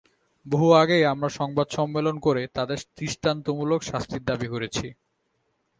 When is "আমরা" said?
1.05-1.29